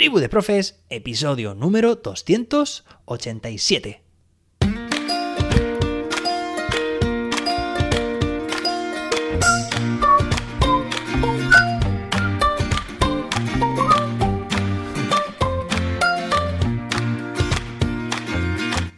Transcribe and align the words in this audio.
Tribu 0.00 0.18
de 0.18 0.30
Profes, 0.30 0.80
episodio 0.88 1.54
número 1.54 1.96
287. 1.96 4.00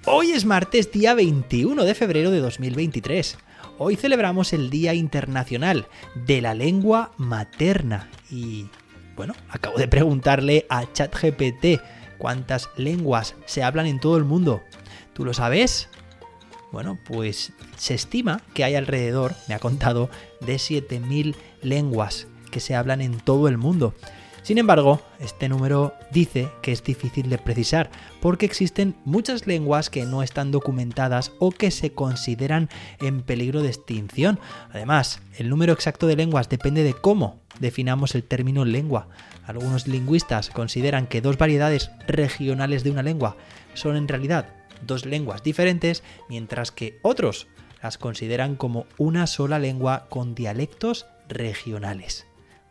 Hoy 0.07 0.31
es 0.31 0.45
martes 0.45 0.93
día 0.93 1.15
21 1.15 1.83
de 1.83 1.95
febrero 1.97 2.31
de 2.31 2.39
2023. 2.39 3.39
Hoy 3.79 3.97
celebramos 3.97 4.53
el 4.53 4.71
Día 4.71 4.95
Internacional 4.95 5.89
de 6.15 6.41
la 6.41 6.55
Lengua 6.55 7.11
Materna 7.17 8.09
y 8.31 8.67
bueno, 9.17 9.35
acabo 9.49 9.79
de 9.79 9.89
preguntarle 9.89 10.67
a 10.69 10.91
ChatGPT 10.93 11.81
cuántas 12.19 12.71
lenguas 12.77 13.35
se 13.47 13.63
hablan 13.63 13.87
en 13.87 14.01
todo 14.01 14.17
el 14.17 14.25
mundo. 14.25 14.63
¿Tú 15.13 15.25
lo 15.25 15.35
sabes? 15.35 15.89
Bueno, 16.71 16.99
pues 17.05 17.53
se 17.77 17.95
estima 17.95 18.41
que 18.55 18.65
hay 18.65 18.75
alrededor, 18.75 19.35
me 19.47 19.55
ha 19.55 19.59
contado, 19.59 20.09
de 20.41 20.57
7.000 20.57 21.35
lenguas 21.61 22.29
que 22.51 22.61
se 22.61 22.75
hablan 22.75 23.01
en 23.03 23.19
todo 23.19 23.49
el 23.49 23.59
mundo. 23.59 23.95
Sin 24.43 24.59
embargo, 24.59 25.01
este 25.21 25.49
número 25.49 25.95
dice 26.11 26.49
que 26.63 26.73
es 26.73 26.83
difícil 26.83 27.31
de 27.31 27.39
precisar 27.39 27.91
porque 28.21 28.45
existen 28.45 28.97
muchas 29.05 29.47
lenguas 29.47 29.89
que 29.89 30.05
no 30.05 30.25
están 30.25 30.51
documentadas 30.51 31.31
o 31.39 31.53
que 31.53 31.71
se 31.71 31.93
consideran 31.93 32.69
en 33.01 33.23
peligro 33.23 33.63
de 33.63 33.69
extinción. 33.69 34.41
Además, 34.73 35.23
el 35.39 35.49
número 35.49 35.73
exacto 35.73 36.09
de 36.09 36.17
lenguas 36.17 36.49
depende 36.49 36.83
de 36.83 36.93
cómo 36.93 37.41
definamos 37.61 38.17
el 38.17 38.25
término 38.25 38.65
lengua. 38.65 39.07
Algunos 39.47 39.87
lingüistas 39.87 40.51
consideran 40.51 41.07
que 41.07 41.21
dos 41.21 41.39
variedades 41.39 41.93
regionales 42.09 42.83
de 42.83 42.91
una 42.91 43.05
lengua 43.05 43.37
son 43.75 43.95
en 43.97 44.09
realidad 44.09 44.49
dos 44.85 45.07
lenguas 45.07 45.45
diferentes, 45.45 46.03
mientras 46.29 46.73
que 46.73 46.99
otros 47.03 47.47
las 47.81 47.97
consideran 47.97 48.57
como 48.57 48.87
una 48.99 49.29
sola 49.29 49.61
lengua 49.61 50.07
con 50.09 50.35
dialectos 50.35 51.07
regionales. 51.29 52.27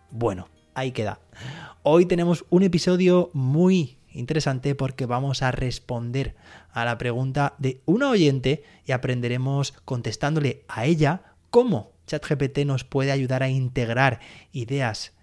Bueno, 0.09 0.49
ahí 0.73 0.91
queda. 0.91 1.19
Hoy 1.83 2.05
tenemos 2.05 2.45
un 2.49 2.63
episodio 2.63 3.31
muy 3.33 3.97
interesante 4.13 4.75
porque 4.75 5.05
vamos 5.05 5.41
a 5.41 5.51
responder 5.51 6.35
a 6.71 6.85
la 6.85 6.97
pregunta 6.97 7.55
de 7.57 7.81
una 7.85 8.09
oyente 8.09 8.63
y 8.85 8.91
aprenderemos 8.91 9.73
contestándole 9.85 10.63
a 10.67 10.85
ella 10.85 11.35
cómo 11.49 11.91
ChatGPT 12.07 12.59
nos 12.65 12.83
puede 12.83 13.11
ayudar 13.11 13.43
a 13.43 13.49
integrar 13.49 14.19
ideas. 14.51 15.13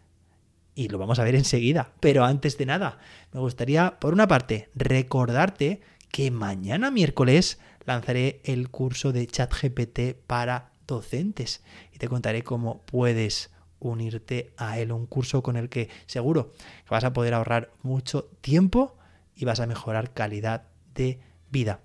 Y 0.75 0.89
lo 0.89 0.99
vamos 0.99 1.19
a 1.19 1.25
ver 1.25 1.35
enseguida. 1.35 1.93
Pero 2.01 2.25
antes 2.25 2.57
de 2.57 2.67
nada, 2.67 2.99
me 3.33 3.41
gustaría, 3.41 3.99
por 3.99 4.13
una 4.13 4.29
parte, 4.29 4.71
recordarte 4.75 5.81
que 6.11 6.31
mañana 6.31 6.91
miércoles 6.91 7.59
lanzaré 7.85 8.41
el 8.45 8.71
curso 8.71 9.13
de 9.13 9.27
ChatGPT 9.27 10.15
para 10.27 10.73
docentes 10.87 11.63
y 11.93 11.99
te 11.99 12.09
contaré 12.09 12.43
cómo 12.43 12.83
puedes 12.87 13.51
unirte 13.81 14.53
a 14.57 14.79
él, 14.79 14.93
un 14.93 15.07
curso 15.07 15.43
con 15.43 15.57
el 15.57 15.69
que 15.69 15.89
seguro 16.07 16.53
que 16.85 16.91
vas 16.91 17.05
a 17.05 17.13
poder 17.13 17.35
ahorrar 17.35 17.71
mucho 17.83 18.31
tiempo 18.41 18.97
y 19.35 19.45
vas 19.45 19.61
a 19.61 19.67
mejorar 19.67 20.13
calidad 20.13 20.69
de 20.95 21.21
vida. 21.51 21.81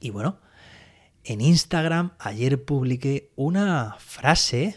Y 0.00 0.10
bueno, 0.10 0.38
en 1.24 1.40
Instagram 1.40 2.12
ayer 2.18 2.64
publiqué 2.64 3.30
una 3.36 3.96
frase 3.98 4.76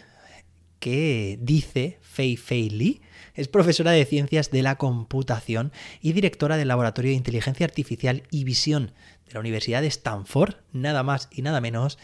que 0.78 1.38
dice 1.40 1.98
Fei 2.00 2.36
Fei 2.36 2.70
Li, 2.70 3.00
es 3.34 3.48
profesora 3.48 3.90
de 3.90 4.04
ciencias 4.04 4.50
de 4.50 4.62
la 4.62 4.76
computación 4.76 5.72
y 6.00 6.12
directora 6.12 6.56
del 6.56 6.68
Laboratorio 6.68 7.10
de 7.10 7.16
Inteligencia 7.16 7.66
Artificial 7.66 8.22
y 8.30 8.44
Visión 8.44 8.92
de 9.26 9.34
la 9.34 9.40
Universidad 9.40 9.82
de 9.82 9.88
Stanford, 9.88 10.54
nada 10.72 11.02
más 11.02 11.28
y 11.32 11.42
nada 11.42 11.60
menos, 11.60 11.98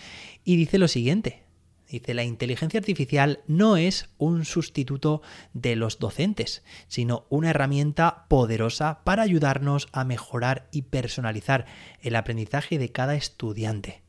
y 0.44 0.56
dice 0.56 0.78
lo 0.78 0.88
siguiente. 0.88 1.41
Dice, 1.92 2.14
la 2.14 2.24
inteligencia 2.24 2.80
artificial 2.80 3.40
no 3.46 3.76
es 3.76 4.08
un 4.16 4.46
sustituto 4.46 5.20
de 5.52 5.76
los 5.76 5.98
docentes, 5.98 6.62
sino 6.88 7.26
una 7.28 7.50
herramienta 7.50 8.24
poderosa 8.28 9.04
para 9.04 9.22
ayudarnos 9.22 9.88
a 9.92 10.04
mejorar 10.04 10.68
y 10.72 10.82
personalizar 10.82 11.66
el 12.00 12.16
aprendizaje 12.16 12.78
de 12.78 12.90
cada 12.90 13.14
estudiante. 13.14 14.00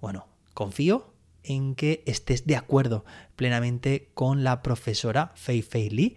Bueno, 0.00 0.28
confío 0.54 1.12
en 1.42 1.74
que 1.74 2.04
estés 2.06 2.46
de 2.46 2.54
acuerdo 2.54 3.04
plenamente 3.34 4.10
con 4.14 4.44
la 4.44 4.62
profesora 4.62 5.32
Fei 5.34 5.62
Fei 5.62 5.90
Li. 5.90 6.16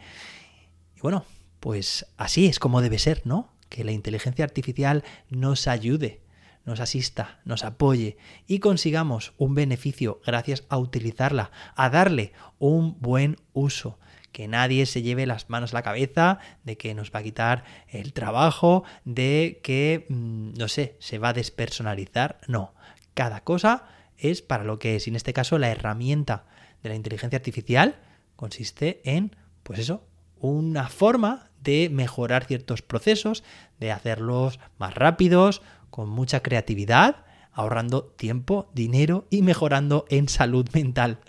Y 0.96 1.02
bueno, 1.02 1.26
pues 1.60 2.06
así 2.18 2.46
es 2.46 2.60
como 2.60 2.80
debe 2.82 3.00
ser, 3.00 3.26
¿no? 3.26 3.52
Que 3.70 3.84
la 3.84 3.92
inteligencia 3.92 4.46
artificial 4.46 5.04
nos 5.32 5.68
ayude 5.68 6.22
nos 6.68 6.82
asista, 6.82 7.40
nos 7.46 7.64
apoye 7.64 8.18
y 8.46 8.60
consigamos 8.60 9.34
un 9.38 9.56
beneficio 9.56 10.22
gracias 10.26 10.66
a 10.70 10.78
utilizarla, 10.78 11.50
a 11.76 11.90
darle 11.90 12.34
un 12.60 13.00
buen 13.00 13.38
uso. 13.54 13.98
Que 14.34 14.48
nadie 14.48 14.86
se 14.86 15.02
lleve 15.02 15.26
las 15.26 15.50
manos 15.50 15.74
a 15.74 15.78
la 15.78 15.82
cabeza 15.82 16.40
de 16.64 16.78
que 16.78 16.94
nos 16.94 17.12
va 17.12 17.20
a 17.20 17.24
quitar 17.24 17.64
el 17.88 18.14
trabajo, 18.14 18.84
de 19.06 19.62
que, 19.64 20.06
mm, 20.10 20.54
no 20.56 20.68
sé, 20.68 20.98
se 21.00 21.18
va 21.18 21.30
a 21.30 21.34
despersonalizar. 21.34 22.40
No, 22.48 22.76
cada 23.16 23.44
cosa 23.44 23.88
es 24.18 24.42
para 24.42 24.66
lo 24.66 24.78
que 24.78 24.98
es. 24.98 25.08
Y 25.08 25.10
en 25.10 25.16
este 25.16 25.34
caso, 25.34 25.58
la 25.58 25.70
herramienta 25.70 26.46
de 26.84 26.90
la 26.90 26.96
inteligencia 26.96 27.38
artificial 27.38 27.96
consiste 28.36 29.02
en, 29.06 29.36
pues 29.64 29.80
eso, 29.80 30.04
una 30.40 30.88
forma 30.88 31.50
de 31.62 31.90
mejorar 31.92 32.46
ciertos 32.46 32.82
procesos, 32.82 33.44
de 33.80 33.92
hacerlos 33.92 34.60
más 34.78 34.96
rápidos, 34.96 35.62
con 35.90 36.10
mucha 36.10 36.42
creatividad, 36.42 37.26
ahorrando 37.52 38.04
tiempo, 38.04 38.70
dinero 38.74 39.26
y 39.30 39.42
mejorando 39.42 40.06
en 40.10 40.30
salud 40.30 40.68
mental. 40.74 41.20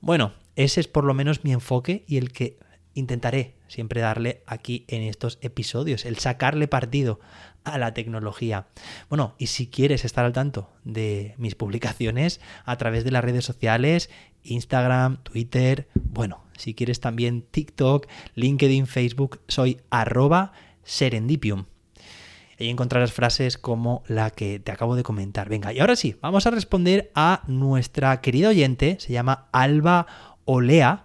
Bueno, 0.00 0.32
ese 0.56 0.80
es 0.80 0.88
por 0.88 1.04
lo 1.04 1.14
menos 1.14 1.44
mi 1.44 1.52
enfoque 1.52 2.04
y 2.06 2.16
el 2.16 2.32
que 2.32 2.58
intentaré 2.98 3.54
siempre 3.68 4.00
darle 4.00 4.42
aquí 4.46 4.84
en 4.88 5.02
estos 5.02 5.38
episodios, 5.40 6.04
el 6.04 6.18
sacarle 6.18 6.68
partido 6.68 7.20
a 7.64 7.78
la 7.78 7.94
tecnología. 7.94 8.66
Bueno, 9.08 9.34
y 9.38 9.48
si 9.48 9.68
quieres 9.68 10.04
estar 10.04 10.24
al 10.24 10.32
tanto 10.32 10.70
de 10.84 11.34
mis 11.38 11.54
publicaciones 11.54 12.40
a 12.64 12.76
través 12.76 13.04
de 13.04 13.10
las 13.10 13.24
redes 13.24 13.44
sociales, 13.44 14.10
Instagram, 14.42 15.22
Twitter, 15.22 15.88
bueno, 15.94 16.44
si 16.56 16.74
quieres 16.74 17.00
también 17.00 17.42
TikTok, 17.42 18.06
LinkedIn, 18.34 18.86
Facebook, 18.86 19.40
soy 19.48 19.80
arroba 19.90 20.52
serendipium. 20.82 21.66
Ahí 22.58 22.70
encontrarás 22.70 23.12
frases 23.12 23.56
como 23.56 24.02
la 24.08 24.30
que 24.30 24.58
te 24.58 24.72
acabo 24.72 24.96
de 24.96 25.04
comentar. 25.04 25.48
Venga, 25.48 25.72
y 25.72 25.78
ahora 25.78 25.94
sí, 25.94 26.16
vamos 26.20 26.46
a 26.46 26.50
responder 26.50 27.12
a 27.14 27.42
nuestra 27.46 28.20
querida 28.20 28.48
oyente, 28.48 28.96
se 28.98 29.12
llama 29.12 29.46
Alba 29.52 30.06
Olea. 30.44 31.04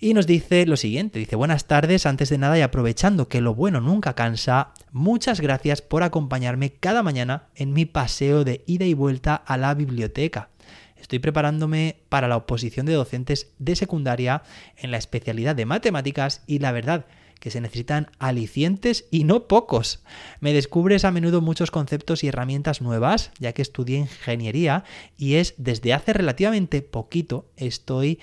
Y 0.00 0.14
nos 0.14 0.28
dice 0.28 0.64
lo 0.64 0.76
siguiente, 0.76 1.18
dice, 1.18 1.34
buenas 1.34 1.66
tardes, 1.66 2.06
antes 2.06 2.28
de 2.28 2.38
nada 2.38 2.56
y 2.56 2.60
aprovechando 2.60 3.28
que 3.28 3.40
lo 3.40 3.56
bueno 3.56 3.80
nunca 3.80 4.14
cansa, 4.14 4.72
muchas 4.92 5.40
gracias 5.40 5.82
por 5.82 6.04
acompañarme 6.04 6.70
cada 6.70 7.02
mañana 7.02 7.48
en 7.56 7.72
mi 7.72 7.84
paseo 7.84 8.44
de 8.44 8.62
ida 8.66 8.84
y 8.84 8.94
vuelta 8.94 9.34
a 9.34 9.56
la 9.56 9.74
biblioteca. 9.74 10.50
Estoy 10.96 11.18
preparándome 11.18 11.96
para 12.08 12.28
la 12.28 12.36
oposición 12.36 12.86
de 12.86 12.92
docentes 12.92 13.50
de 13.58 13.74
secundaria 13.74 14.44
en 14.76 14.92
la 14.92 14.98
especialidad 14.98 15.56
de 15.56 15.66
matemáticas 15.66 16.42
y 16.46 16.60
la 16.60 16.70
verdad 16.70 17.06
que 17.40 17.50
se 17.50 17.60
necesitan 17.60 18.08
alicientes 18.20 19.06
y 19.10 19.24
no 19.24 19.48
pocos. 19.48 20.04
Me 20.38 20.52
descubres 20.52 21.04
a 21.04 21.10
menudo 21.10 21.40
muchos 21.40 21.72
conceptos 21.72 22.22
y 22.22 22.28
herramientas 22.28 22.82
nuevas, 22.82 23.32
ya 23.40 23.52
que 23.52 23.62
estudié 23.62 23.98
ingeniería 23.98 24.84
y 25.16 25.34
es 25.34 25.54
desde 25.56 25.92
hace 25.92 26.12
relativamente 26.12 26.82
poquito 26.82 27.50
estoy 27.56 28.20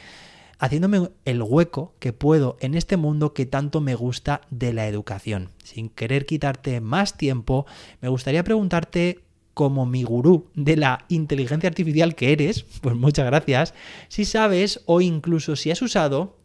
haciéndome 0.59 1.09
el 1.25 1.41
hueco 1.41 1.93
que 1.99 2.13
puedo 2.13 2.57
en 2.59 2.75
este 2.75 2.97
mundo 2.97 3.33
que 3.33 3.45
tanto 3.45 3.81
me 3.81 3.95
gusta 3.95 4.41
de 4.49 4.73
la 4.73 4.87
educación. 4.87 5.49
Sin 5.63 5.89
querer 5.89 6.25
quitarte 6.25 6.81
más 6.81 7.17
tiempo, 7.17 7.65
me 8.01 8.09
gustaría 8.09 8.43
preguntarte 8.43 9.21
como 9.53 9.85
mi 9.85 10.03
gurú 10.03 10.49
de 10.53 10.75
la 10.75 11.05
inteligencia 11.07 11.69
artificial 11.69 12.15
que 12.15 12.31
eres, 12.33 12.63
pues 12.81 12.95
muchas 12.95 13.25
gracias, 13.25 13.73
si 14.09 14.25
sabes 14.25 14.81
o 14.85 15.01
incluso 15.01 15.55
si 15.55 15.71
has 15.71 15.81
usado 15.81 16.37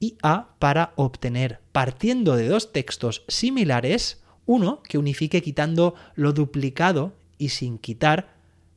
IA 0.00 0.48
para 0.58 0.92
obtener, 0.96 1.60
partiendo 1.72 2.36
de 2.36 2.48
dos 2.48 2.72
textos 2.72 3.24
similares, 3.28 4.22
uno 4.44 4.82
que 4.82 4.98
unifique 4.98 5.42
quitando 5.42 5.94
lo 6.14 6.32
duplicado 6.32 7.14
y 7.38 7.50
sin 7.50 7.78
quitar 7.78 8.35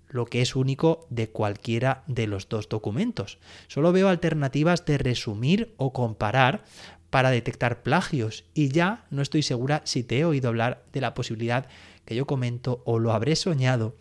lo 0.09 0.25
que 0.25 0.41
es 0.41 0.56
único 0.56 1.07
de 1.09 1.29
cualquiera 1.29 2.03
de 2.07 2.27
los 2.27 2.50
dos 2.50 2.67
documentos. 2.67 3.38
Solo 3.67 3.91
veo 3.91 4.09
alternativas 4.09 4.85
de 4.85 4.97
resumir 4.97 5.73
o 5.77 5.94
comparar 5.94 6.63
para 7.09 7.31
detectar 7.31 7.83
plagios 7.83 8.45
y 8.53 8.69
ya 8.69 9.06
no 9.09 9.21
estoy 9.21 9.44
segura 9.44 9.81
si 9.85 10.03
te 10.03 10.19
he 10.19 10.25
oído 10.25 10.50
hablar 10.50 10.83
de 10.94 11.01
la 11.01 11.13
posibilidad 11.13 11.67
que 12.06 12.15
yo 12.15 12.25
comento 12.25 12.81
o 12.85 13.00
lo 13.00 13.13
habré 13.13 13.35
soñado 13.35 13.95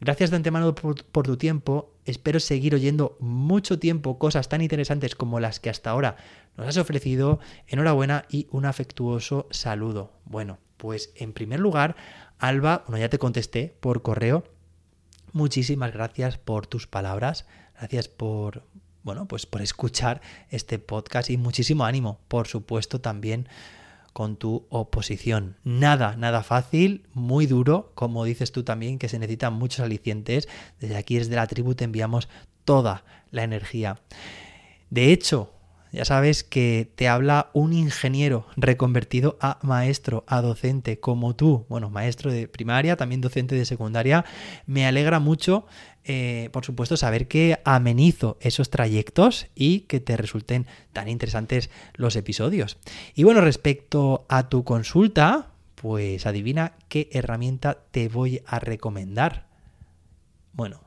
Gracias 0.00 0.30
de 0.30 0.36
antemano 0.36 0.74
por, 0.74 1.26
tu 1.26 1.36
tiempo. 1.36 1.92
Espero 2.06 2.40
seguir 2.40 2.74
oyendo 2.74 3.18
mucho 3.20 3.78
tiempo 3.78 4.18
cosas 4.18 4.48
tan 4.48 4.62
interesantes 4.62 5.14
como 5.14 5.40
las 5.40 5.60
que 5.60 5.68
hasta 5.68 5.90
ahora 5.90 6.16
nos 6.56 6.66
has 6.68 6.78
ofrecido. 6.78 7.38
Enhorabuena 7.66 8.24
y 8.30 8.46
un 8.50 8.64
afectuoso 8.64 9.46
saludo. 9.50 10.14
Bueno, 10.24 10.58
pues 10.78 11.12
en 11.16 11.34
primer 11.34 11.60
lugar, 11.60 11.96
Alba, 12.38 12.82
bueno, 12.86 12.98
ya 12.98 13.10
te 13.10 13.18
contesté 13.18 13.76
por 13.80 14.00
correo. 14.00 14.44
Muchísimas 15.32 15.92
gracias 15.92 16.38
por 16.38 16.66
tus 16.66 16.86
palabras. 16.86 17.46
Gracias 17.76 18.08
por, 18.08 18.64
bueno, 19.02 19.26
pues 19.26 19.46
por 19.46 19.62
escuchar 19.62 20.20
este 20.50 20.78
podcast 20.78 21.30
y 21.30 21.36
muchísimo 21.36 21.84
ánimo, 21.84 22.18
por 22.28 22.48
supuesto, 22.48 23.00
también 23.00 23.48
con 24.12 24.36
tu 24.36 24.66
oposición. 24.70 25.56
Nada, 25.64 26.16
nada 26.16 26.42
fácil, 26.42 27.06
muy 27.14 27.46
duro, 27.46 27.92
como 27.94 28.24
dices 28.24 28.52
tú 28.52 28.64
también, 28.64 28.98
que 28.98 29.08
se 29.08 29.18
necesitan 29.18 29.54
muchos 29.54 29.80
alicientes. 29.80 30.48
Desde 30.80 30.96
aquí, 30.96 31.16
desde 31.16 31.36
la 31.36 31.46
tribu, 31.46 31.74
te 31.74 31.84
enviamos 31.84 32.28
toda 32.64 33.04
la 33.30 33.44
energía. 33.44 34.00
De 34.90 35.12
hecho, 35.12 35.52
ya 35.92 36.04
sabes 36.04 36.44
que 36.44 36.88
te 36.94 37.08
habla 37.08 37.50
un 37.52 37.72
ingeniero 37.72 38.46
reconvertido 38.56 39.36
a 39.40 39.58
maestro, 39.62 40.24
a 40.28 40.40
docente, 40.40 41.00
como 41.00 41.34
tú. 41.34 41.66
Bueno, 41.68 41.90
maestro 41.90 42.30
de 42.30 42.46
primaria, 42.46 42.96
también 42.96 43.20
docente 43.20 43.56
de 43.56 43.64
secundaria. 43.64 44.24
Me 44.66 44.86
alegra 44.86 45.18
mucho, 45.18 45.66
eh, 46.04 46.48
por 46.52 46.64
supuesto, 46.64 46.96
saber 46.96 47.26
que 47.26 47.60
amenizo 47.64 48.38
esos 48.40 48.70
trayectos 48.70 49.48
y 49.54 49.80
que 49.80 49.98
te 49.98 50.16
resulten 50.16 50.66
tan 50.92 51.08
interesantes 51.08 51.70
los 51.94 52.14
episodios. 52.14 52.78
Y 53.14 53.24
bueno, 53.24 53.40
respecto 53.40 54.26
a 54.28 54.48
tu 54.48 54.62
consulta, 54.62 55.50
pues 55.74 56.26
adivina 56.26 56.74
qué 56.88 57.08
herramienta 57.12 57.78
te 57.90 58.08
voy 58.08 58.42
a 58.46 58.60
recomendar. 58.60 59.48
Bueno, 60.52 60.82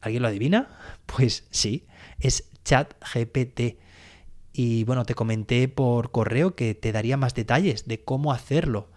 ¿alguien 0.00 0.22
lo 0.22 0.28
adivina? 0.28 0.68
Pues 1.06 1.48
sí, 1.50 1.86
es 2.20 2.44
ChatGPT. 2.64 3.80
Y 4.62 4.84
bueno, 4.84 5.06
te 5.06 5.14
comenté 5.14 5.68
por 5.68 6.10
correo 6.10 6.54
que 6.54 6.74
te 6.74 6.92
daría 6.92 7.16
más 7.16 7.34
detalles 7.34 7.88
de 7.88 8.04
cómo 8.04 8.30
hacerlo 8.30 8.90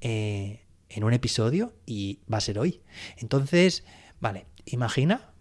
eh, 0.00 0.62
en 0.88 1.02
un 1.02 1.12
episodio 1.12 1.72
y 1.84 2.20
va 2.32 2.38
a 2.38 2.40
ser 2.40 2.60
hoy. 2.60 2.80
Entonces, 3.16 3.82
vale, 4.20 4.46
imagina, 4.66 5.32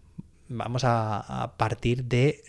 vamos 0.47 0.81
a, 0.85 1.53
partir 1.57 2.05
de, 2.05 2.41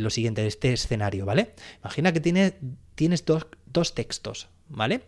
lo 0.00 0.10
siguiente, 0.10 0.42
de 0.42 0.46
este 0.46 0.72
escenario, 0.72 1.26
¿vale? 1.26 1.56
Imagina 1.80 2.12
que 2.12 2.20
tienes, 2.20 2.54
tienes 2.94 3.24
dos, 3.24 3.48
dos 3.66 3.96
textos, 3.96 4.48
¿vale? 4.68 5.02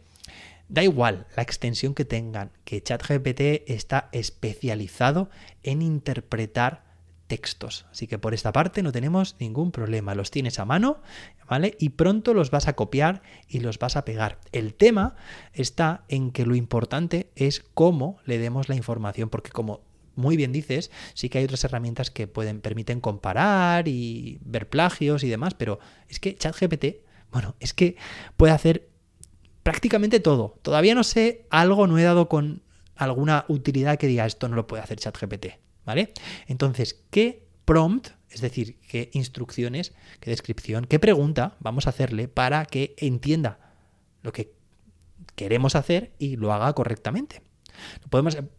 Da 0.68 0.82
igual 0.82 1.28
la 1.36 1.44
extensión 1.44 1.94
que 1.94 2.04
tengan, 2.04 2.50
que 2.64 2.82
ChatGPT 2.82 3.70
está 3.70 4.08
especializado 4.10 5.30
en 5.62 5.82
interpretar 5.82 6.89
textos. 7.30 7.86
Así 7.92 8.08
que 8.08 8.18
por 8.18 8.34
esta 8.34 8.52
parte 8.52 8.82
no 8.82 8.90
tenemos 8.90 9.36
ningún 9.38 9.70
problema. 9.70 10.16
Los 10.16 10.32
tienes 10.32 10.58
a 10.58 10.64
mano, 10.64 11.00
¿vale? 11.48 11.76
Y 11.78 11.90
pronto 11.90 12.34
los 12.34 12.50
vas 12.50 12.66
a 12.66 12.72
copiar 12.72 13.22
y 13.46 13.60
los 13.60 13.78
vas 13.78 13.94
a 13.94 14.04
pegar. 14.04 14.40
El 14.50 14.74
tema 14.74 15.14
está 15.52 16.02
en 16.08 16.32
que 16.32 16.44
lo 16.44 16.56
importante 16.56 17.30
es 17.36 17.64
cómo 17.72 18.18
le 18.24 18.38
demos 18.38 18.68
la 18.68 18.74
información, 18.74 19.28
porque 19.28 19.52
como 19.52 19.80
muy 20.16 20.36
bien 20.36 20.50
dices, 20.50 20.90
sí 21.14 21.28
que 21.28 21.38
hay 21.38 21.44
otras 21.44 21.62
herramientas 21.62 22.10
que 22.10 22.26
pueden, 22.26 22.60
permiten 22.60 23.00
comparar 23.00 23.86
y 23.86 24.40
ver 24.44 24.68
plagios 24.68 25.22
y 25.22 25.28
demás, 25.28 25.54
pero 25.54 25.78
es 26.08 26.18
que 26.18 26.34
ChatGPT, 26.34 27.06
bueno, 27.30 27.54
es 27.60 27.74
que 27.74 27.94
puede 28.36 28.52
hacer 28.52 28.88
prácticamente 29.62 30.18
todo. 30.18 30.58
Todavía 30.62 30.96
no 30.96 31.04
sé 31.04 31.46
algo, 31.48 31.86
no 31.86 31.96
he 31.96 32.02
dado 32.02 32.28
con 32.28 32.64
alguna 32.96 33.44
utilidad 33.46 33.98
que 33.98 34.08
diga 34.08 34.26
esto 34.26 34.48
no 34.48 34.56
lo 34.56 34.66
puede 34.66 34.82
hacer 34.82 34.98
ChatGPT. 34.98 35.69
¿Vale? 35.84 36.12
Entonces, 36.46 37.04
¿qué 37.10 37.46
prompt, 37.64 38.08
es 38.30 38.40
decir, 38.40 38.78
qué 38.88 39.10
instrucciones, 39.12 39.92
qué 40.20 40.30
descripción, 40.30 40.86
qué 40.86 40.98
pregunta 40.98 41.56
vamos 41.60 41.86
a 41.86 41.90
hacerle 41.90 42.28
para 42.28 42.64
que 42.66 42.94
entienda 42.98 43.58
lo 44.22 44.32
que 44.32 44.52
queremos 45.36 45.74
hacer 45.74 46.12
y 46.18 46.36
lo 46.36 46.52
haga 46.52 46.72
correctamente? 46.72 47.42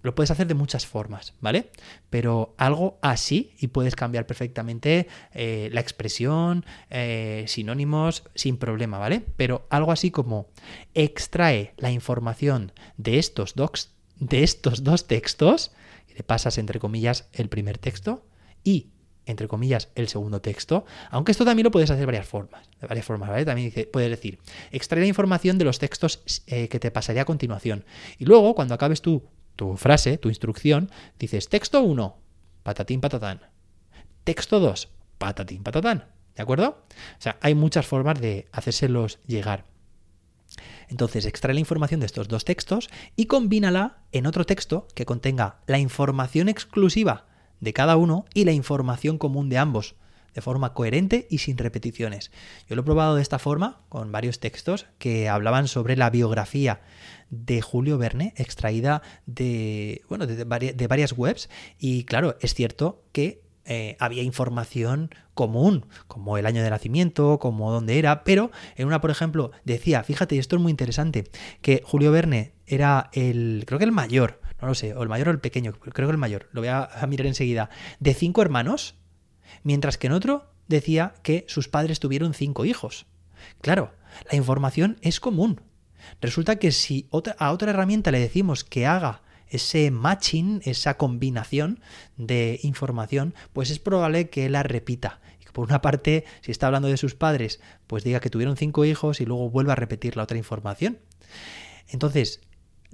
Lo, 0.03 0.15
puedes 0.15 0.31
hacer 0.31 0.47
de 0.47 0.53
muchas 0.53 0.85
formas, 0.85 1.33
¿vale? 1.41 1.71
Pero 2.09 2.55
algo 2.57 2.97
así 3.01 3.53
y 3.59 3.67
puedes 3.67 3.95
cambiar 3.95 4.25
perfectamente 4.25 5.07
eh, 5.33 5.69
la 5.71 5.81
expresión, 5.81 6.65
eh, 6.89 7.45
sinónimos, 7.47 8.23
sin 8.35 8.57
problema, 8.57 8.97
¿vale? 8.97 9.23
Pero 9.37 9.67
algo 9.69 9.91
así 9.91 10.11
como 10.11 10.47
extrae 10.93 11.73
la 11.77 11.91
información 11.91 12.71
de 12.97 13.19
estos, 13.19 13.55
docs, 13.55 13.91
de 14.17 14.43
estos 14.43 14.83
dos 14.83 15.07
textos 15.07 15.71
le 16.15 16.23
pasas 16.23 16.57
entre 16.57 16.79
comillas 16.79 17.27
el 17.33 17.49
primer 17.49 17.77
texto 17.77 18.25
y 18.63 18.91
entre 19.25 19.47
comillas 19.47 19.89
el 19.95 20.07
segundo 20.07 20.41
texto, 20.41 20.85
aunque 21.09 21.31
esto 21.31 21.45
también 21.45 21.63
lo 21.65 21.71
puedes 21.71 21.89
hacer 21.89 22.01
de 22.01 22.05
varias 22.05 22.27
formas, 22.27 22.69
de 22.79 22.87
varias 22.87 23.05
formas, 23.05 23.29
¿vale? 23.29 23.45
También 23.45 23.71
puedes 23.91 24.09
decir, 24.09 24.39
extraer 24.71 25.03
la 25.03 25.07
información 25.07 25.57
de 25.57 25.65
los 25.65 25.79
textos 25.79 26.23
eh, 26.47 26.67
que 26.69 26.79
te 26.79 26.91
pasaré 26.91 27.19
a 27.19 27.25
continuación. 27.25 27.85
Y 28.17 28.25
luego, 28.25 28.55
cuando 28.55 28.73
acabes 28.73 29.01
tu, 29.01 29.23
tu 29.55 29.77
frase, 29.77 30.17
tu 30.17 30.29
instrucción, 30.29 30.89
dices 31.19 31.49
texto 31.49 31.81
1, 31.81 32.17
patatín 32.63 33.01
patatán. 33.01 33.41
Texto 34.23 34.59
2, 34.59 34.89
patatín 35.17 35.63
patatán. 35.63 36.05
¿De 36.35 36.41
acuerdo? 36.41 36.85
O 37.17 37.21
sea, 37.21 37.37
hay 37.41 37.55
muchas 37.55 37.85
formas 37.85 38.19
de 38.19 38.47
hacérselos 38.51 39.19
llegar. 39.27 39.65
Entonces 40.89 41.25
extrae 41.25 41.53
la 41.53 41.59
información 41.59 41.99
de 41.99 42.05
estos 42.05 42.27
dos 42.27 42.45
textos 42.45 42.89
y 43.15 43.25
combínala 43.25 43.99
en 44.11 44.25
otro 44.25 44.45
texto 44.45 44.87
que 44.95 45.05
contenga 45.05 45.59
la 45.67 45.79
información 45.79 46.49
exclusiva 46.49 47.27
de 47.59 47.73
cada 47.73 47.95
uno 47.95 48.25
y 48.33 48.43
la 48.45 48.51
información 48.51 49.17
común 49.17 49.49
de 49.49 49.57
ambos, 49.57 49.95
de 50.33 50.41
forma 50.41 50.73
coherente 50.73 51.27
y 51.29 51.39
sin 51.39 51.57
repeticiones. 51.57 52.31
Yo 52.67 52.75
lo 52.75 52.81
he 52.81 52.85
probado 52.85 53.15
de 53.15 53.21
esta 53.21 53.39
forma 53.39 53.81
con 53.89 54.11
varios 54.11 54.39
textos 54.39 54.87
que 54.97 55.29
hablaban 55.29 55.67
sobre 55.67 55.95
la 55.97 56.09
biografía 56.09 56.81
de 57.29 57.61
Julio 57.61 57.97
Verne, 57.97 58.33
extraída 58.37 59.01
de, 59.25 60.03
bueno, 60.09 60.27
de, 60.27 60.87
varias 60.87 61.13
webs, 61.13 61.49
y 61.79 62.03
claro, 62.05 62.35
es 62.41 62.53
cierto 62.53 63.03
que 63.11 63.41
eh, 63.65 63.95
había 63.99 64.23
información 64.23 65.13
común, 65.33 65.85
como 66.07 66.37
el 66.37 66.45
año 66.45 66.63
de 66.63 66.69
nacimiento, 66.69 67.39
como 67.39 67.71
dónde 67.71 67.99
era, 67.99 68.23
pero 68.23 68.51
en 68.75 68.87
una, 68.87 69.01
por 69.01 69.11
ejemplo, 69.11 69.51
decía, 69.65 70.03
fíjate, 70.03 70.37
esto 70.37 70.55
es 70.55 70.61
muy 70.61 70.71
interesante, 70.71 71.29
que 71.61 71.81
Julio 71.85 72.11
Verne 72.11 72.53
era 72.65 73.09
el, 73.13 73.63
creo 73.65 73.79
que 73.79 73.85
el 73.85 73.91
mayor, 73.91 74.41
no 74.61 74.67
lo 74.67 74.75
sé, 74.75 74.93
o 74.93 75.03
el 75.03 75.09
mayor 75.09 75.29
o 75.29 75.31
el 75.31 75.39
pequeño, 75.39 75.73
creo 75.73 76.07
que 76.07 76.11
el 76.11 76.17
mayor, 76.17 76.49
lo 76.51 76.61
voy 76.61 76.69
a 76.69 76.89
mirar 77.07 77.27
enseguida, 77.27 77.69
de 77.99 78.13
cinco 78.13 78.41
hermanos, 78.41 78.95
mientras 79.63 79.97
que 79.97 80.07
en 80.07 80.13
otro 80.13 80.51
decía 80.67 81.13
que 81.23 81.45
sus 81.47 81.67
padres 81.67 81.99
tuvieron 81.99 82.33
cinco 82.33 82.65
hijos. 82.65 83.05
Claro, 83.61 83.93
la 84.29 84.37
información 84.37 84.97
es 85.01 85.19
común. 85.19 85.61
Resulta 86.19 86.57
que 86.57 86.71
si 86.71 87.07
a 87.37 87.51
otra 87.51 87.69
herramienta 87.71 88.11
le 88.11 88.19
decimos 88.19 88.63
que 88.63 88.85
haga 88.85 89.21
ese 89.51 89.91
matching, 89.91 90.61
esa 90.65 90.97
combinación 90.97 91.81
de 92.17 92.59
información, 92.63 93.35
pues 93.53 93.69
es 93.69 93.79
probable 93.79 94.29
que 94.29 94.49
la 94.49 94.63
repita. 94.63 95.19
Por 95.51 95.67
una 95.67 95.81
parte, 95.81 96.23
si 96.39 96.51
está 96.51 96.67
hablando 96.67 96.87
de 96.87 96.95
sus 96.95 97.13
padres, 97.13 97.59
pues 97.87 98.05
diga 98.05 98.21
que 98.21 98.29
tuvieron 98.29 98.55
cinco 98.55 98.85
hijos 98.85 99.19
y 99.19 99.25
luego 99.25 99.49
vuelva 99.49 99.73
a 99.73 99.75
repetir 99.75 100.15
la 100.15 100.23
otra 100.23 100.37
información. 100.37 100.99
Entonces, 101.89 102.39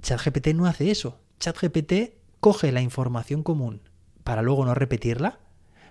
ChatGPT 0.02 0.48
no 0.48 0.66
hace 0.66 0.90
eso. 0.90 1.20
ChatGPT 1.38 2.14
coge 2.40 2.72
la 2.72 2.82
información 2.82 3.44
común 3.44 3.82
para 4.24 4.42
luego 4.42 4.64
no 4.64 4.74
repetirla, 4.74 5.38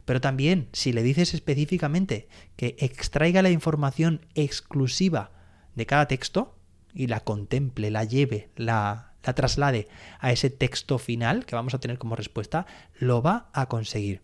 pero 0.04 0.22
también 0.22 0.68
si 0.74 0.92
le 0.92 1.04
dices 1.04 1.34
específicamente 1.34 2.28
que 2.58 2.76
extraiga 2.80 3.42
la 3.42 3.50
información 3.50 4.26
exclusiva 4.36 5.32
de 5.76 5.86
cada 5.86 6.08
texto 6.08 6.58
y 6.94 7.08
la 7.08 7.22
contemple, 7.22 7.92
la 7.92 8.04
lleve, 8.04 8.50
la 8.56 9.14
la 9.24 9.34
traslade 9.34 9.88
a 10.20 10.32
ese 10.32 10.50
texto 10.50 10.98
final 10.98 11.46
que 11.46 11.56
vamos 11.56 11.74
a 11.74 11.80
tener 11.80 11.98
como 11.98 12.16
respuesta, 12.16 12.66
lo 13.00 13.22
va 13.22 13.50
a 13.54 13.68
conseguir. 13.68 14.22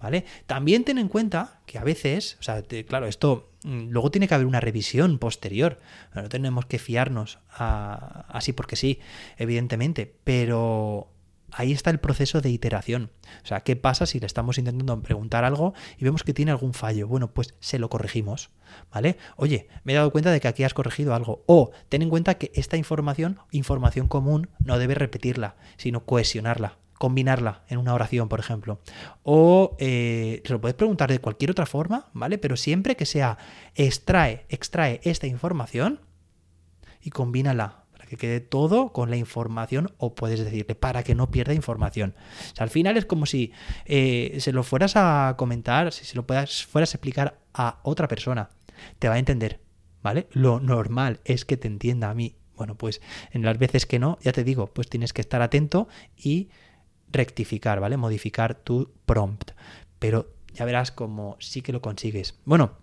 ¿Vale? 0.00 0.24
También 0.46 0.84
ten 0.84 0.98
en 0.98 1.08
cuenta 1.08 1.60
que 1.66 1.78
a 1.78 1.84
veces, 1.84 2.38
o 2.40 2.42
sea, 2.42 2.62
claro, 2.86 3.06
esto 3.06 3.50
mm, 3.64 3.88
luego 3.88 4.10
tiene 4.10 4.28
que 4.28 4.34
haber 4.34 4.46
una 4.46 4.60
revisión 4.60 5.18
posterior. 5.18 5.78
No 6.14 6.28
tenemos 6.28 6.66
que 6.66 6.78
fiarnos 6.78 7.38
así 7.58 8.52
porque 8.52 8.76
sí, 8.76 9.00
evidentemente, 9.36 10.14
pero 10.24 11.10
ahí 11.52 11.72
está 11.72 11.90
el 11.90 12.00
proceso 12.00 12.40
de 12.40 12.50
iteración. 12.50 13.10
O 13.42 13.46
sea, 13.46 13.60
¿qué 13.60 13.76
pasa 13.76 14.06
si 14.06 14.20
le 14.20 14.26
estamos 14.26 14.58
intentando 14.58 15.00
preguntar 15.02 15.44
algo 15.44 15.74
y 15.98 16.04
vemos 16.04 16.22
que 16.22 16.34
tiene 16.34 16.50
algún 16.50 16.74
fallo? 16.74 17.08
Bueno, 17.08 17.32
pues 17.32 17.54
se 17.60 17.78
lo 17.78 17.88
corregimos, 17.88 18.50
¿vale? 18.92 19.16
Oye, 19.36 19.68
me 19.84 19.92
he 19.92 19.96
dado 19.96 20.12
cuenta 20.12 20.30
de 20.30 20.40
que 20.40 20.48
aquí 20.48 20.64
has 20.64 20.74
corregido 20.74 21.14
algo. 21.14 21.44
O 21.46 21.70
ten 21.88 22.02
en 22.02 22.10
cuenta 22.10 22.34
que 22.34 22.52
esta 22.54 22.76
información, 22.76 23.38
información 23.50 24.08
común, 24.08 24.48
no 24.58 24.78
debe 24.78 24.94
repetirla, 24.94 25.56
sino 25.76 26.04
cohesionarla 26.04 26.78
combinarla 26.98 27.62
en 27.68 27.76
una 27.76 27.92
oración, 27.92 28.28
por 28.30 28.40
ejemplo. 28.40 28.80
O 29.22 29.76
eh, 29.78 30.42
se 30.44 30.52
lo 30.52 30.60
puedes 30.62 30.76
preguntar 30.76 31.10
de 31.10 31.18
cualquier 31.18 31.50
otra 31.50 31.66
forma, 31.66 32.06
¿vale? 32.14 32.38
Pero 32.38 32.56
siempre 32.56 32.96
que 32.96 33.04
sea 33.04 33.36
extrae, 33.74 34.46
extrae 34.48 35.00
esta 35.04 35.26
información 35.26 36.00
y 37.02 37.10
combínala 37.10 37.84
que 38.06 38.16
quede 38.16 38.40
todo 38.40 38.92
con 38.92 39.10
la 39.10 39.16
información 39.16 39.92
o 39.98 40.14
puedes 40.14 40.40
decirle 40.40 40.74
para 40.74 41.02
que 41.02 41.14
no 41.14 41.30
pierda 41.30 41.54
información. 41.54 42.14
O 42.52 42.56
sea, 42.56 42.64
al 42.64 42.70
final 42.70 42.96
es 42.96 43.06
como 43.06 43.26
si 43.26 43.52
eh, 43.84 44.36
se 44.40 44.52
lo 44.52 44.62
fueras 44.62 44.94
a 44.96 45.34
comentar, 45.36 45.92
si 45.92 46.04
se 46.04 46.16
lo 46.16 46.26
puedas, 46.26 46.64
fueras 46.64 46.94
a 46.94 46.96
explicar 46.96 47.38
a 47.52 47.80
otra 47.82 48.08
persona, 48.08 48.50
te 48.98 49.08
va 49.08 49.14
a 49.14 49.18
entender, 49.18 49.60
¿vale? 50.02 50.28
Lo 50.32 50.60
normal 50.60 51.20
es 51.24 51.44
que 51.44 51.56
te 51.56 51.68
entienda 51.68 52.10
a 52.10 52.14
mí. 52.14 52.36
Bueno, 52.56 52.74
pues 52.76 53.02
en 53.32 53.42
las 53.42 53.58
veces 53.58 53.84
que 53.84 53.98
no, 53.98 54.18
ya 54.22 54.32
te 54.32 54.44
digo, 54.44 54.68
pues 54.68 54.88
tienes 54.88 55.12
que 55.12 55.20
estar 55.20 55.42
atento 55.42 55.88
y 56.16 56.48
rectificar, 57.10 57.80
¿vale? 57.80 57.96
Modificar 57.96 58.54
tu 58.54 58.92
prompt. 59.04 59.52
Pero 59.98 60.32
ya 60.54 60.64
verás 60.64 60.90
cómo 60.90 61.36
sí 61.38 61.60
que 61.60 61.72
lo 61.72 61.82
consigues. 61.82 62.38
Bueno, 62.44 62.78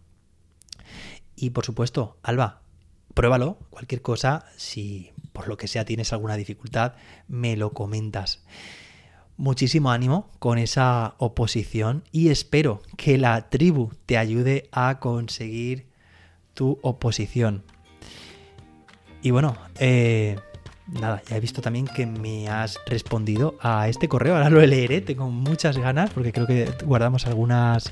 y 1.36 1.51
por 1.51 1.65
supuesto, 1.65 2.18
Alba, 2.22 2.62
pruébalo. 3.13 3.58
Cualquier 3.70 4.01
cosa, 4.01 4.46
si 4.58 5.12
por 5.34 5.48
lo 5.48 5.58
que 5.58 5.68
sea 5.68 5.86
tienes 5.86 6.13
alguna 6.13 6.36
dificultad, 6.38 6.94
me 7.28 7.58
lo 7.58 7.74
comentas. 7.74 8.44
Muchísimo 9.36 9.92
ánimo 9.92 10.30
con 10.40 10.60
esa 10.60 11.16
oposición 11.18 12.04
y 12.12 12.30
espero 12.30 12.82
que 12.98 13.18
la 13.18 13.50
tribu 13.50 13.92
te 14.06 14.18
ayude 14.18 14.70
a 14.72 15.00
conseguir 15.00 15.88
tu 16.54 16.80
oposición. 16.84 17.63
Y 19.24 19.32
bueno, 19.32 19.58
eh, 19.80 20.38
nada, 20.88 21.22
ya 21.28 21.38
he 21.38 21.40
visto 21.40 21.62
también 21.62 21.88
que 21.88 22.06
me 22.06 22.48
has 22.50 22.80
respondido 22.86 23.56
a 23.62 23.88
este 23.88 24.08
correo. 24.08 24.36
Ahora 24.36 24.50
lo 24.50 24.63
leeré, 24.66 25.02
tengo 25.02 25.30
muchas 25.30 25.78
ganas 25.78 26.12
porque 26.12 26.32
creo 26.32 26.46
que 26.46 26.70
guardamos 26.86 27.25
algunas 27.25 27.90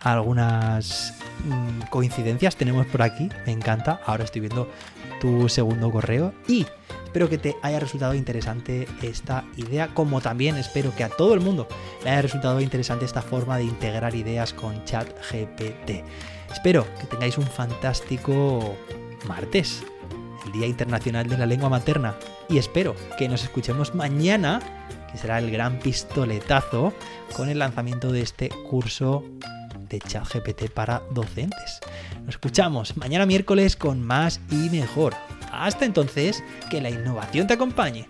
algunas 0.00 1.14
mm, 1.44 1.88
coincidencias 1.90 2.56
tenemos 2.56 2.86
por 2.86 3.02
aquí. 3.02 3.28
Me 3.46 3.52
encanta. 3.52 4.00
Ahora 4.06 4.24
estoy 4.24 4.42
viendo 4.42 4.70
tu 5.20 5.48
segundo 5.48 5.90
correo 5.90 6.32
y 6.46 6.66
espero 7.04 7.28
que 7.28 7.38
te 7.38 7.56
haya 7.62 7.80
resultado 7.80 8.14
interesante 8.14 8.86
esta 9.02 9.44
idea, 9.56 9.88
como 9.88 10.20
también 10.20 10.56
espero 10.56 10.94
que 10.94 11.04
a 11.04 11.08
todo 11.08 11.34
el 11.34 11.40
mundo 11.40 11.66
le 12.04 12.10
haya 12.10 12.22
resultado 12.22 12.60
interesante 12.60 13.04
esta 13.04 13.22
forma 13.22 13.56
de 13.56 13.64
integrar 13.64 14.14
ideas 14.14 14.52
con 14.52 14.84
ChatGPT. 14.84 16.04
Espero 16.52 16.86
que 17.00 17.06
tengáis 17.06 17.36
un 17.38 17.46
fantástico 17.46 18.76
martes 19.26 19.82
el 20.46 20.52
Día 20.52 20.66
Internacional 20.66 21.28
de 21.28 21.38
la 21.38 21.46
Lengua 21.46 21.68
Materna. 21.68 22.14
Y 22.48 22.58
espero 22.58 22.94
que 23.18 23.28
nos 23.28 23.42
escuchemos 23.42 23.94
mañana, 23.94 24.60
que 25.10 25.18
será 25.18 25.38
el 25.38 25.50
gran 25.50 25.78
pistoletazo, 25.78 26.92
con 27.36 27.48
el 27.48 27.58
lanzamiento 27.58 28.12
de 28.12 28.22
este 28.22 28.48
curso 28.48 29.24
de 29.88 29.98
ChatGPT 30.00 30.70
para 30.70 31.02
docentes. 31.10 31.80
Nos 32.24 32.34
escuchamos 32.34 32.96
mañana 32.96 33.26
miércoles 33.26 33.76
con 33.76 34.02
más 34.02 34.40
y 34.50 34.70
mejor. 34.70 35.14
Hasta 35.52 35.84
entonces, 35.84 36.42
que 36.70 36.80
la 36.80 36.90
innovación 36.90 37.46
te 37.46 37.54
acompañe. 37.54 38.06